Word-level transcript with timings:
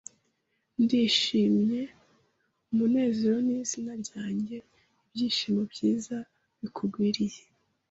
'Ndishimye, 0.81 1.81
Umunezero 2.71 3.37
ni 3.45 3.53
izina 3.61 3.93
ryanjye.' 4.03 4.57
Ibyishimo 5.09 5.61
byiza 5.71 6.17
bikugwiririye! 6.61 7.41